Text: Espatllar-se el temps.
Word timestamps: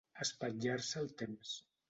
Espatllar-se 0.23 0.97
el 1.05 1.13
temps. 1.23 1.55